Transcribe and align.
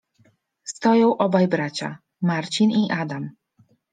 Stoją 0.67 1.17
obaj 1.25 1.47
bracia: 1.47 1.91
Marcin 2.31 2.71
i 2.71 2.91
Adam. 3.03 3.29